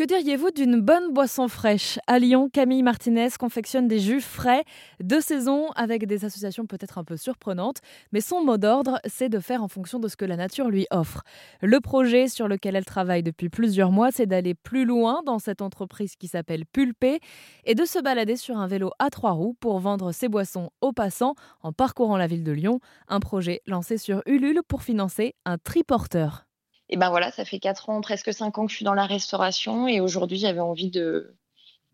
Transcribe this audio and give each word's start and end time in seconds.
Que 0.00 0.06
diriez-vous 0.06 0.50
d'une 0.50 0.80
bonne 0.80 1.12
boisson 1.12 1.46
fraîche? 1.46 1.98
À 2.06 2.18
Lyon, 2.18 2.48
Camille 2.50 2.82
Martinez 2.82 3.28
confectionne 3.38 3.86
des 3.86 3.98
jus 3.98 4.22
frais 4.22 4.64
de 5.04 5.20
saison 5.20 5.68
avec 5.76 6.06
des 6.06 6.24
associations 6.24 6.64
peut-être 6.64 6.96
un 6.96 7.04
peu 7.04 7.18
surprenantes, 7.18 7.82
mais 8.10 8.22
son 8.22 8.42
mot 8.42 8.56
d'ordre, 8.56 8.98
c'est 9.04 9.28
de 9.28 9.38
faire 9.40 9.62
en 9.62 9.68
fonction 9.68 9.98
de 9.98 10.08
ce 10.08 10.16
que 10.16 10.24
la 10.24 10.36
nature 10.36 10.70
lui 10.70 10.86
offre. 10.90 11.22
Le 11.60 11.80
projet 11.80 12.28
sur 12.28 12.48
lequel 12.48 12.76
elle 12.76 12.86
travaille 12.86 13.22
depuis 13.22 13.50
plusieurs 13.50 13.92
mois, 13.92 14.10
c'est 14.10 14.24
d'aller 14.24 14.54
plus 14.54 14.86
loin 14.86 15.22
dans 15.26 15.38
cette 15.38 15.60
entreprise 15.60 16.16
qui 16.16 16.28
s'appelle 16.28 16.64
Pulpé 16.64 17.20
et 17.66 17.74
de 17.74 17.84
se 17.84 17.98
balader 17.98 18.36
sur 18.36 18.56
un 18.56 18.68
vélo 18.68 18.92
à 19.00 19.10
trois 19.10 19.32
roues 19.32 19.54
pour 19.60 19.80
vendre 19.80 20.12
ses 20.12 20.30
boissons 20.30 20.70
aux 20.80 20.94
passants 20.94 21.34
en 21.60 21.74
parcourant 21.74 22.16
la 22.16 22.26
ville 22.26 22.42
de 22.42 22.52
Lyon. 22.52 22.80
Un 23.08 23.20
projet 23.20 23.60
lancé 23.66 23.98
sur 23.98 24.22
Ulule 24.24 24.62
pour 24.66 24.82
financer 24.82 25.34
un 25.44 25.58
triporteur. 25.58 26.46
Et 26.90 26.96
ben 26.96 27.08
voilà, 27.08 27.30
ça 27.30 27.44
fait 27.44 27.60
4 27.60 27.88
ans, 27.88 28.00
presque 28.00 28.32
5 28.34 28.58
ans 28.58 28.66
que 28.66 28.72
je 28.72 28.76
suis 28.76 28.84
dans 28.84 28.94
la 28.94 29.06
restauration 29.06 29.86
et 29.86 30.00
aujourd'hui 30.00 30.38
j'avais 30.38 30.60
envie 30.60 30.90
de, 30.90 31.36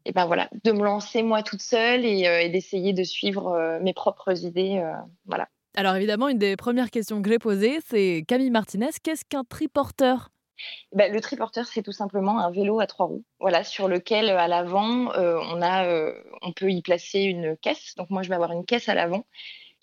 et 0.07 0.13
ben 0.13 0.25
voilà, 0.25 0.49
de 0.65 0.73
me 0.73 0.83
lancer 0.83 1.23
moi 1.23 1.43
toute 1.43 1.61
seule 1.61 2.05
et, 2.05 2.27
euh, 2.27 2.49
d'essayer 2.49 2.95
de 2.95 3.05
suivre 3.05 3.49
euh, 3.49 3.79
mes 3.81 3.93
propres 3.93 4.45
idées. 4.45 4.79
Euh, 4.79 4.95
voilà. 5.27 5.49
Alors 5.77 5.97
évidemment, 5.97 6.29
une 6.29 6.39
des 6.39 6.57
premières 6.57 6.91
questions 6.91 7.21
que 7.21 7.29
j'ai 7.29 7.39
posées, 7.39 7.81
c'est 7.87 8.25
Camille 8.27 8.51
Martinez, 8.51 8.91
qu'est-ce 9.03 9.25
qu'un 9.25 9.45
triporteur? 9.45 10.31
Ben, 10.93 11.13
le 11.13 11.21
triporteur, 11.21 11.67
c'est 11.67 11.83
tout 11.83 11.93
simplement 11.93 12.39
un 12.39 12.51
vélo 12.51 12.81
à 12.81 12.87
trois 12.87 13.05
roues, 13.05 13.25
voilà, 13.41 13.65
sur 13.65 13.89
lequel 13.89 14.31
à 14.31 14.49
l'avant, 14.49 15.11
on 15.15 15.61
a, 15.61 16.13
on 16.41 16.53
peut 16.53 16.71
y 16.71 16.81
placer 16.81 17.21
une 17.21 17.59
caisse. 17.59 17.95
Donc 17.99 18.09
moi, 18.09 18.23
je 18.23 18.31
vais 18.31 18.37
avoir 18.37 18.53
une 18.53 18.65
caisse 18.65 18.89
à 18.89 18.95
l'avant 18.95 19.27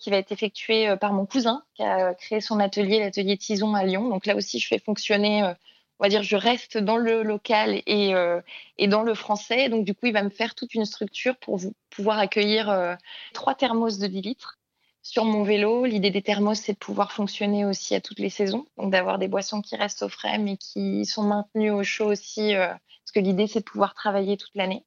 qui 0.04 0.10
va 0.10 0.18
être 0.18 0.32
effectué 0.32 0.86
euh, 0.86 0.96
par 0.96 1.14
mon 1.14 1.24
cousin 1.24 1.62
qui 1.74 1.82
a 1.82 2.12
créé 2.12 2.42
son 2.42 2.60
atelier, 2.60 2.98
l'atelier 2.98 3.38
Tison 3.38 3.74
à 3.74 3.84
Lyon. 3.84 4.10
Donc 4.10 4.26
là 4.26 4.36
aussi, 4.36 4.58
je 4.58 4.68
fais 4.68 4.78
fonctionner, 4.78 5.42
euh, 5.42 5.54
on 5.98 6.04
va 6.04 6.10
dire, 6.10 6.22
je 6.22 6.36
reste 6.36 6.76
dans 6.76 6.98
le 6.98 7.22
local 7.22 7.80
et, 7.86 8.14
euh, 8.14 8.42
et 8.76 8.86
dans 8.86 9.02
le 9.02 9.14
français. 9.14 9.70
Donc 9.70 9.86
du 9.86 9.94
coup, 9.94 10.04
il 10.04 10.12
va 10.12 10.22
me 10.22 10.28
faire 10.28 10.54
toute 10.54 10.74
une 10.74 10.84
structure 10.84 11.36
pour 11.38 11.58
pouvoir 11.88 12.18
accueillir 12.18 12.96
trois 13.32 13.54
thermos 13.54 13.98
de 13.98 14.06
10 14.06 14.20
litres 14.20 14.58
sur 15.00 15.24
mon 15.24 15.42
vélo. 15.42 15.86
L'idée 15.86 16.10
des 16.10 16.20
thermos, 16.20 16.60
c'est 16.60 16.74
de 16.74 16.78
pouvoir 16.78 17.10
fonctionner 17.10 17.64
aussi 17.64 17.94
à 17.94 18.02
toutes 18.02 18.18
les 18.18 18.28
saisons, 18.28 18.66
donc 18.76 18.90
d'avoir 18.90 19.18
des 19.18 19.28
boissons 19.28 19.62
qui 19.62 19.74
restent 19.74 20.02
au 20.02 20.10
frais 20.10 20.36
mais 20.36 20.58
qui 20.58 21.06
sont 21.06 21.22
maintenues 21.22 21.70
au 21.70 21.82
chaud 21.82 22.10
aussi, 22.10 22.52
parce 22.54 23.12
que 23.14 23.20
l'idée, 23.20 23.46
c'est 23.46 23.60
de 23.60 23.64
pouvoir 23.64 23.94
travailler 23.94 24.36
toute 24.36 24.54
l'année. 24.54 24.84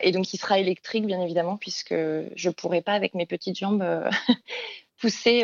Et 0.00 0.12
donc, 0.12 0.32
il 0.32 0.38
sera 0.38 0.58
électrique, 0.58 1.06
bien 1.06 1.20
évidemment, 1.20 1.56
puisque 1.56 1.94
je 1.94 2.48
ne 2.48 2.52
pourrai 2.52 2.82
pas, 2.82 2.92
avec 2.92 3.14
mes 3.14 3.26
petites 3.26 3.58
jambes, 3.58 3.82
euh, 3.82 4.10
pousser 4.98 5.42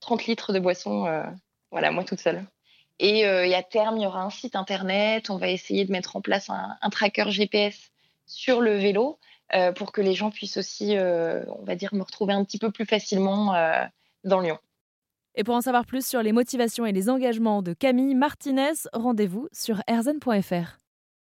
30 0.00 0.20
euh, 0.20 0.24
litres 0.26 0.52
de 0.52 0.58
boisson, 0.58 1.06
euh, 1.06 1.22
voilà, 1.70 1.90
moi 1.90 2.04
toute 2.04 2.20
seule. 2.20 2.44
Et, 2.98 3.24
à 3.26 3.62
terme, 3.62 3.98
il 3.98 4.04
y 4.04 4.06
aura 4.06 4.22
un 4.22 4.30
site 4.30 4.56
internet. 4.56 5.28
On 5.28 5.36
va 5.36 5.48
essayer 5.48 5.84
de 5.84 5.92
mettre 5.92 6.16
en 6.16 6.20
place 6.20 6.48
un, 6.48 6.76
un 6.80 6.90
tracker 6.90 7.30
GPS 7.30 7.90
sur 8.26 8.60
le 8.60 8.76
vélo 8.76 9.18
pour 9.76 9.92
que 9.92 10.00
les 10.00 10.14
gens 10.14 10.30
puissent 10.30 10.56
aussi, 10.56 10.96
on 10.98 11.62
va 11.64 11.74
dire, 11.74 11.94
me 11.94 12.02
retrouver 12.02 12.32
un 12.32 12.42
petit 12.42 12.58
peu 12.58 12.70
plus 12.70 12.86
facilement 12.86 13.54
dans 14.24 14.40
Lyon. 14.40 14.58
Et 15.34 15.44
pour 15.44 15.54
en 15.54 15.60
savoir 15.60 15.84
plus 15.84 16.06
sur 16.06 16.22
les 16.22 16.32
motivations 16.32 16.86
et 16.86 16.92
les 16.92 17.10
engagements 17.10 17.60
de 17.60 17.74
Camille 17.74 18.14
Martinez, 18.14 18.72
rendez-vous 18.94 19.48
sur 19.52 19.82
erzen.fr. 19.86 20.85